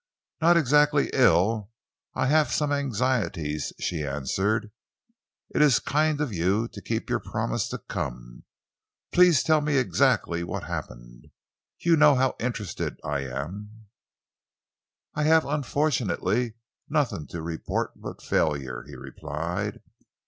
[0.41, 1.69] "Not exactly ill.
[2.15, 4.71] I have some anxieties," she answered.
[5.53, 8.45] "It is kind of you to keep your promise and come.
[9.11, 11.27] Please tell me exactly what happened?
[11.77, 13.85] You know how interested I am."
[15.13, 16.55] "I have unfortunately
[16.89, 19.83] nothing to report but failure," he replied.